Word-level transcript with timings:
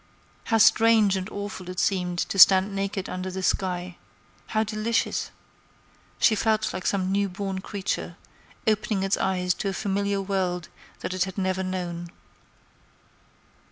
How 0.45 0.57
strange 0.57 1.15
and 1.15 1.29
awful 1.29 1.69
it 1.69 1.79
seemed 1.79 2.17
to 2.17 2.39
stand 2.39 2.75
naked 2.75 3.07
under 3.07 3.29
the 3.29 3.43
sky! 3.43 3.97
how 4.47 4.63
delicious! 4.63 5.29
She 6.17 6.33
felt 6.33 6.73
like 6.73 6.87
some 6.87 7.11
new 7.11 7.29
born 7.29 7.59
creature, 7.61 8.17
opening 8.65 9.03
its 9.03 9.15
eyes 9.17 9.55
in 9.63 9.69
a 9.69 9.73
familiar 9.73 10.19
world 10.19 10.69
that 11.01 11.13
it 11.13 11.25
had 11.25 11.37
never 11.37 11.61
known. 11.61 12.09